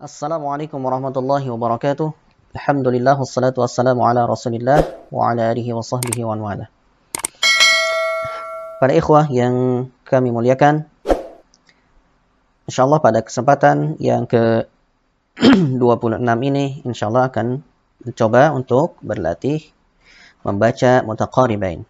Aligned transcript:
Assalamualaikum 0.00 0.80
warahmatullahi 0.80 1.44
wabarakatuh. 1.52 2.08
Alhamdulillah 2.56 3.20
wassalatu 3.20 3.60
wassalamu 3.60 4.00
ala 4.08 4.24
Rasulillah 4.24 4.80
wa 5.12 5.28
ala 5.28 5.52
alihi 5.52 5.76
wa 5.76 5.84
sahbihi 5.84 6.24
wa 6.24 6.40
wala. 6.40 6.72
Para 8.80 8.96
ikhwah 8.96 9.28
yang 9.28 9.92
kami 10.08 10.32
muliakan, 10.32 10.88
insyaallah 12.64 13.04
pada 13.04 13.20
kesempatan 13.20 14.00
yang 14.00 14.24
ke 14.24 14.64
26 15.36 16.16
ini 16.48 16.80
insyaallah 16.88 17.28
akan 17.28 17.60
mencoba 18.00 18.56
untuk 18.56 18.96
berlatih 19.04 19.68
membaca 20.48 21.04
mutaqaribain. 21.04 21.84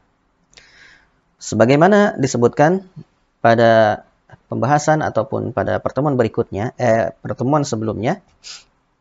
Sebagaimana 1.39 2.19
disebutkan 2.19 2.91
pada 3.39 4.03
pembahasan 4.51 5.01
ataupun 5.01 5.55
pada 5.55 5.79
pertemuan 5.83 6.15
berikutnya, 6.15 6.77
eh, 6.77 7.15
pertemuan 7.23 7.63
sebelumnya, 7.67 8.23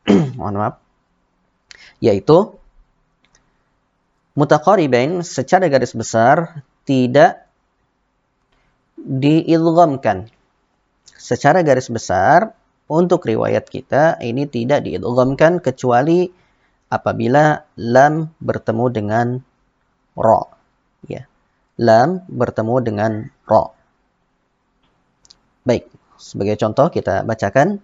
mohon 0.39 0.55
maaf, 0.57 0.75
yaitu 1.99 2.55
mutaqaribain 4.39 5.19
secara 5.25 5.67
garis 5.67 5.91
besar 5.91 6.63
tidak 6.87 7.49
diidghamkan. 8.97 10.31
Secara 11.19 11.61
garis 11.61 11.91
besar 11.91 12.55
untuk 12.89 13.27
riwayat 13.27 13.69
kita 13.69 14.17
ini 14.23 14.49
tidak 14.49 14.87
diidghamkan 14.87 15.61
kecuali 15.61 16.31
apabila 16.89 17.69
lam 17.77 18.33
bertemu 18.41 18.85
dengan 18.89 19.27
ra. 20.17 20.41
Ya. 21.05 21.29
Lam 21.77 22.25
bertemu 22.27 22.75
dengan 22.81 23.11
ra. 23.45 23.78
Baik, 25.69 25.85
sebagai 26.17 26.57
contoh 26.57 26.89
kita 26.89 27.21
bacakan 27.21 27.77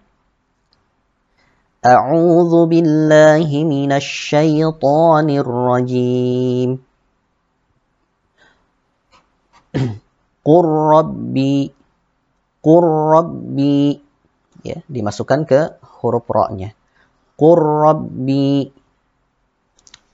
A'udzu 1.86 2.66
billahi 2.66 3.62
minasy 3.62 4.34
syaithanir 4.34 5.46
rajim. 5.46 6.82
Qur 10.46 10.66
rabbi 10.66 11.70
Qur 12.66 12.82
rabbi 12.82 13.94
ya, 14.66 14.82
dimasukkan 14.90 15.46
ke 15.46 15.78
huruf 16.02 16.26
ra-nya. 16.26 16.74
Qur 17.38 17.62
rabbi. 17.62 18.66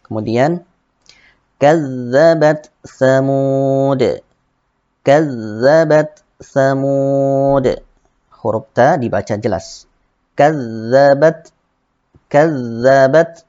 Kemudian 0.04 0.60
kazzabat 1.56 2.68
samud. 2.84 4.20
Kazzabat 5.00 6.20
Samud. 6.42 7.64
Huruf 8.42 8.66
ta 8.74 8.98
dibaca 8.98 9.38
jelas. 9.38 9.86
Kazzabat. 10.34 11.54
Kazzabat. 12.26 13.46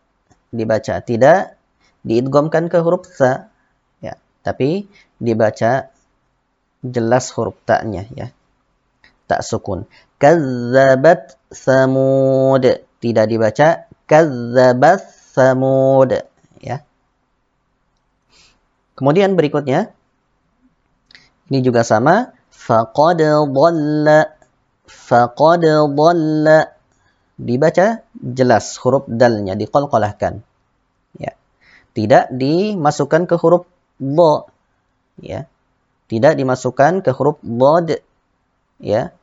Dibaca 0.54 1.02
tidak 1.02 1.58
diidghamkan 2.06 2.70
ke 2.70 2.78
huruf 2.80 3.10
sa. 3.10 3.50
Ya, 4.00 4.22
tapi 4.46 4.86
dibaca 5.18 5.90
jelas 6.86 7.26
huruf 7.34 7.58
ta-nya 7.66 8.06
ya. 8.14 8.30
Tak 9.26 9.42
sukun. 9.42 9.90
Kazzabat 10.22 11.42
Samud. 11.50 12.64
Tidak 13.02 13.26
dibaca 13.28 13.90
kazzabat 14.08 15.02
Samud 15.34 16.14
ya. 16.62 16.86
Kemudian 18.94 19.34
berikutnya 19.34 19.90
ini 21.50 21.60
juga 21.66 21.82
sama 21.82 22.32
faqad 22.66 23.19
dhalla 23.56 24.19
faqad 24.88 25.64
dhalla 25.97 26.58
dibaca 27.36 27.88
jelas 28.16 28.80
huruf 28.80 29.03
dalnya 29.09 29.53
diqalqalahkan 29.59 30.39
ya. 31.19 31.31
Tidak 31.94 32.34
dimasukkan 32.34 33.30
ke 33.30 33.36
huruf 33.38 33.68
dha. 34.00 34.34
Ya. 35.22 35.46
Tidak 36.09 36.34
dimasukkan 36.40 37.06
ke 37.06 37.12
huruf 37.13 37.38
dhad. 37.44 38.02
Ya. 38.81 39.13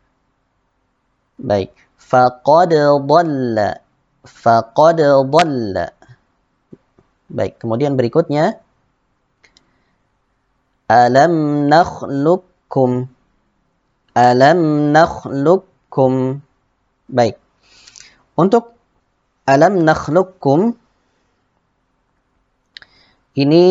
Baik. 1.40 1.74
Faqad 1.98 2.74
dhalla 2.76 3.80
faqad 4.26 5.00
dhalla 5.02 5.86
baik 7.30 7.62
kemudian 7.62 7.94
berikutnya. 7.94 8.58
Alam 10.90 11.66
nakhluqukum 11.70 13.06
Alam 14.14 14.90
nakhluqukum. 14.90 16.42
Baik. 17.06 17.38
Untuk 18.34 18.74
alam 19.46 19.82
nakhluqukum 19.82 20.74
ini 23.38 23.64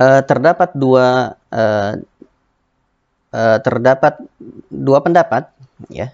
uh, 0.00 0.22
terdapat 0.28 0.72
dua 0.72 1.36
uh, 1.52 1.92
uh, 3.32 3.58
terdapat 3.60 4.20
dua 4.72 4.98
pendapat 5.04 5.52
ya. 5.92 6.12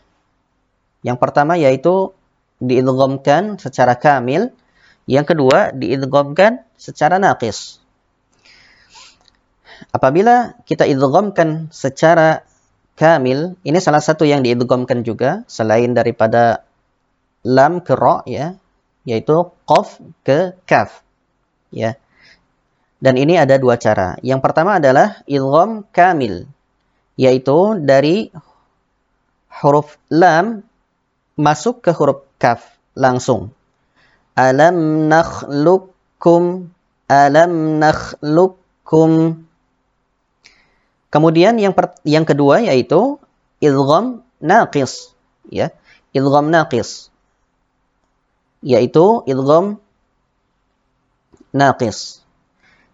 Yang 1.05 1.19
pertama 1.21 1.55
yaitu 1.61 2.11
diidghamkan 2.59 3.61
secara 3.61 3.95
kamil, 3.95 4.51
yang 5.05 5.29
kedua 5.29 5.71
diidghamkan 5.77 6.65
secara 6.81 7.21
naqis. 7.21 7.84
Apabila 9.95 10.59
kita 10.67 10.91
idghamkan 10.91 11.71
secara 11.71 12.43
kamil, 12.99 13.55
ini 13.63 13.79
salah 13.79 14.03
satu 14.03 14.27
yang 14.27 14.43
diidghamkan 14.43 15.07
juga 15.07 15.47
selain 15.47 15.95
daripada 15.95 16.67
lam 17.47 17.79
ke 17.79 17.95
ra 17.95 18.27
ya, 18.27 18.59
yaitu 19.07 19.55
qaf 19.71 20.03
ke 20.27 20.59
kaf. 20.67 21.07
Ya. 21.71 21.95
Dan 22.99 23.15
ini 23.23 23.39
ada 23.39 23.55
dua 23.55 23.79
cara. 23.79 24.19
Yang 24.19 24.41
pertama 24.43 24.83
adalah 24.83 25.23
idgham 25.31 25.87
kamil, 25.95 26.51
yaitu 27.15 27.79
dari 27.79 28.35
huruf 29.63 29.95
lam 30.11 30.67
masuk 31.39 31.87
ke 31.87 31.95
huruf 31.95 32.27
kaf 32.43 32.75
langsung. 32.99 33.55
Alam 34.35 35.07
nakhluqukum 35.07 36.75
alam 37.07 37.79
nakhluqukum 37.79 39.44
Kemudian 41.15 41.55
yang 41.63 41.71
per, 41.71 41.95
yang 42.03 42.27
kedua 42.27 42.59
yaitu 42.59 43.23
idgham 43.63 44.27
naqis, 44.43 45.15
ya. 45.47 45.71
Idgham 46.11 46.51
naqis. 46.51 47.15
Yaitu 48.67 49.23
idgham 49.31 49.79
naqis. 51.55 52.27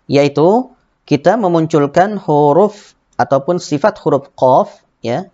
Yaitu 0.04 0.68
kita 1.08 1.40
memunculkan 1.40 2.20
huruf 2.20 2.92
ataupun 3.16 3.56
sifat 3.56 3.96
huruf 4.04 4.28
qaf, 4.36 4.84
ya. 5.00 5.32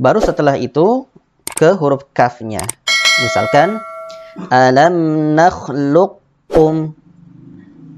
Baru 0.00 0.24
setelah 0.24 0.56
itu 0.56 1.04
ke 1.52 1.76
huruf 1.76 2.08
kafnya. 2.16 2.64
Misalkan 3.20 3.84
alam 4.48 4.94
nakhluqkum 5.34 6.94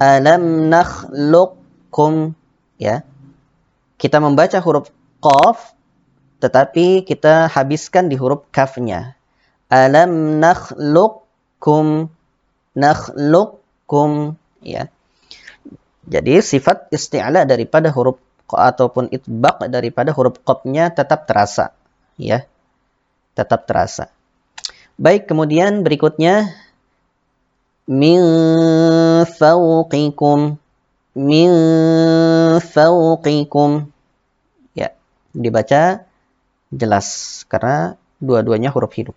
alam 0.00 0.72
nakhluqkum 0.72 2.32
ya 2.81 3.04
kita 4.00 4.16
membaca 4.16 4.56
huruf 4.65 4.88
qaf 5.21 5.77
tetapi 6.41 7.05
kita 7.05 7.53
habiskan 7.53 8.09
di 8.09 8.16
huruf 8.16 8.49
kafnya. 8.49 9.12
Alam 9.69 10.41
nakhluqkum 10.41 12.09
nakhluqkum 12.72 14.41
ya. 14.65 14.88
Jadi 16.09 16.41
sifat 16.41 16.88
isti'la 16.88 17.44
daripada 17.44 17.93
huruf 17.93 18.16
ataupun 18.49 19.12
itbaq 19.12 19.69
daripada 19.69 20.17
huruf 20.17 20.41
qafnya 20.43 20.88
tetap 20.88 21.28
terasa 21.28 21.76
ya. 22.17 22.49
Tetap 23.37 23.69
terasa. 23.69 24.08
Baik, 25.00 25.29
kemudian 25.29 25.81
berikutnya 25.81 26.52
min 27.88 28.20
fawqikum 29.25 30.60
min 31.15 31.51
fawqikum. 32.61 33.91
Ya, 34.77 34.95
dibaca 35.35 36.07
jelas 36.71 37.43
karena 37.51 37.99
dua-duanya 38.23 38.71
huruf 38.71 38.95
hidup. 38.95 39.17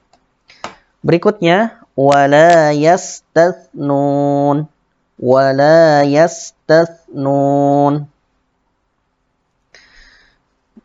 Berikutnya 1.03 1.83
wala 1.93 2.73
yastathnun. 2.73 4.65
Wala 5.19 6.07
yastathnun. 6.07 8.09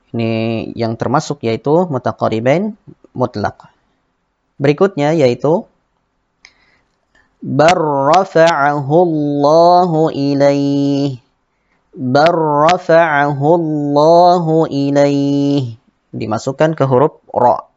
Ini 0.08 0.32
yang 0.72 0.96
termasuk 0.96 1.44
yaitu 1.44 1.84
mutaqaribain 1.88 2.76
mutlak. 3.12 3.68
Berikutnya 4.58 5.12
yaitu 5.12 5.68
بل 7.43 7.77
رفعه 8.15 8.87
الله 8.87 9.91
إليه 10.09 11.11
بل 11.93 12.33
رفعه 12.71 13.41
الله 13.55 14.45
إليه 14.65 15.65
dimasukkan 16.13 16.77
ke 16.77 16.85
huruf 16.85 17.19
ro. 17.33 17.73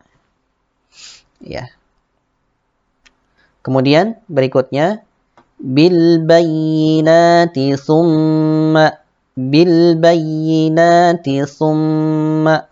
Ya. 1.40 1.72
Kemudian 3.64 4.20
berikutnya 4.28 5.02
bil 5.56 6.22
bayyinati 6.22 7.74
summa 7.80 9.00
bil 9.34 9.96
bayyinati 9.96 11.48
summa 11.48 12.68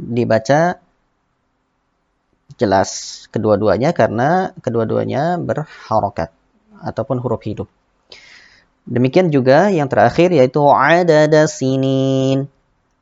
dibaca 0.00 0.80
jelas 2.57 3.25
kedua-duanya 3.33 3.91
karena 3.91 4.53
kedua-duanya 4.61 5.41
berharokat 5.41 6.33
ataupun 6.83 7.17
huruf 7.23 7.41
hidup. 7.45 7.69
Demikian 8.83 9.31
juga 9.31 9.71
yang 9.71 9.87
terakhir 9.87 10.35
yaitu 10.35 10.59
adada 10.67 11.47
sinin. 11.47 12.51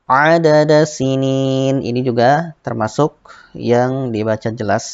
Adada 0.06 0.86
sinin 0.86 1.81
ini 1.81 2.03
juga 2.03 2.53
termasuk 2.62 3.18
yang 3.57 4.13
dibaca 4.13 4.51
jelas 4.53 4.86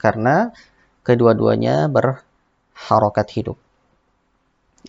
karena 0.00 0.50
kedua-duanya 1.06 1.86
berharokat 1.86 3.28
hidup. 3.36 3.56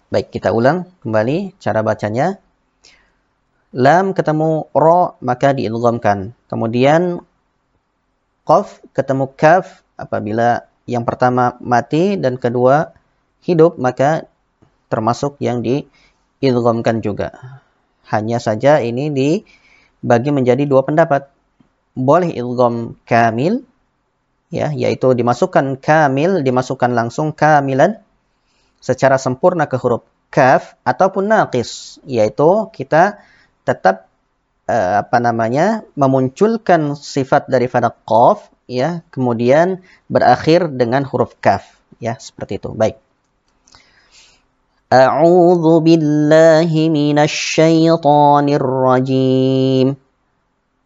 Baik, 0.08 0.32
kita 0.32 0.56
ulang 0.56 0.88
kembali 1.04 1.60
cara 1.60 1.84
bacanya. 1.84 2.40
Lam 3.76 4.16
ketemu 4.16 4.72
ro 4.72 5.20
maka 5.20 5.52
diidghamkan. 5.52 6.32
Kemudian 6.48 7.22
qaf 8.48 8.80
ketemu 8.96 9.28
kaf 9.36 9.84
apabila 10.00 10.64
yang 10.88 11.04
pertama 11.04 11.60
mati 11.60 12.16
dan 12.16 12.40
kedua 12.40 12.96
hidup 13.44 13.76
maka 13.76 14.24
termasuk 14.88 15.36
yang 15.44 15.60
diidghamkan 15.60 17.04
juga. 17.04 17.36
Hanya 18.08 18.40
saja 18.40 18.80
ini 18.80 19.12
dibagi 19.12 20.32
menjadi 20.32 20.64
dua 20.64 20.88
pendapat. 20.88 21.28
Boleh 21.98 22.32
idgham 22.32 22.96
kamil 23.04 23.68
ya 24.48 24.72
yaitu 24.72 25.12
dimasukkan 25.12 25.82
kamil 25.84 26.40
dimasukkan 26.40 26.94
langsung 26.96 27.36
kamilan 27.36 28.00
secara 28.80 29.20
sempurna 29.20 29.68
ke 29.68 29.76
huruf 29.76 30.08
kaf 30.32 30.78
ataupun 30.88 31.28
naqis 31.28 32.00
yaitu 32.08 32.70
kita 32.72 33.20
tetap 33.68 34.07
uh, 34.68 35.02
apa 35.02 35.18
namanya 35.24 35.88
memunculkan 35.96 36.94
sifat 36.94 37.48
daripada 37.48 37.92
qaf 38.06 38.52
ya 38.68 39.02
kemudian 39.10 39.82
berakhir 40.12 40.68
dengan 40.72 41.08
huruf 41.08 41.34
kaf 41.40 41.64
ya 42.04 42.20
seperti 42.20 42.60
itu. 42.62 42.76
Baik. 42.76 43.00
A'udzu 44.88 45.84
billahi 45.84 46.88
minasy 46.88 47.60
syaithanir 47.60 48.64
rajim 48.64 50.00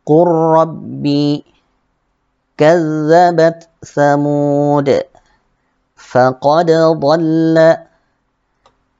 Qur 0.01 0.29
rabbi 0.57 1.45
kazzabat 2.57 3.69
samud 3.85 4.89
faqad 5.93 6.69
dhalla 6.73 7.69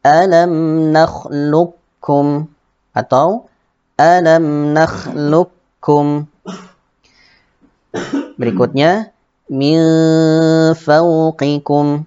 alam 0.05 0.53
nakhluqkum 0.93 2.49
atau 2.93 3.50
alam 4.00 4.72
nakhluqkum 4.76 6.28
berikutnya 8.38 9.12
min 9.48 9.80
fawqikum 10.74 12.04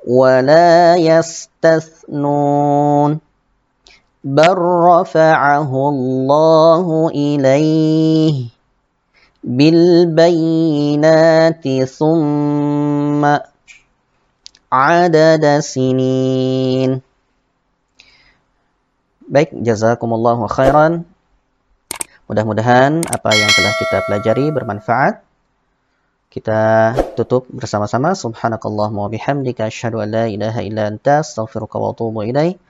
ولا 0.00 0.96
يستثنون 0.96 1.60
بل 4.24 4.56
رفعه 4.88 5.88
الله 5.88 7.08
إليه 7.14 8.34
بالبينات 9.44 10.84
ثم 11.84 13.36
عدد 14.72 15.58
سنين 15.58 17.00
Baik, 19.25 19.57
jazakumullahu 19.57 20.45
khairan. 20.45 21.01
Mudah-mudahan 22.29 23.01
apa 23.09 23.29
yang 23.33 23.49
telah 23.49 23.73
kita 23.73 23.97
pelajari 24.05 24.53
bermanfaat. 24.53 25.25
Kita 26.29 26.93
tutup 27.17 27.49
bersama-sama. 27.49 28.13
Subhanakallahumma 28.13 29.09
wa 29.09 29.09
bihamdika 29.09 29.65
asyhadu 29.65 30.05
an 30.05 30.13
la 30.13 30.25
ilaha 30.29 30.61
illa 30.61 30.93
anta 30.93 31.25
astaghfiruka 31.25 31.81
wa 31.81 31.97
atubu 31.97 32.21
ilaik. 32.21 32.61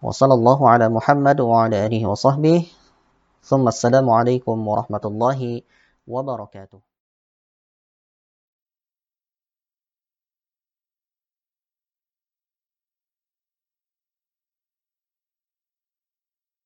Wa 0.00 0.16
sallallahu 0.16 0.64
ala 0.64 0.88
Muhammad 0.88 1.44
wa 1.44 1.68
ala 1.68 1.76
alihi 1.76 2.08
wa 2.08 2.16
sahbihi. 2.16 2.72
Thumma 3.44 3.68
assalamu 3.68 4.16
alaikum 4.16 4.56
warahmatullahi 4.64 5.60
wabarakatuh. 6.08 6.87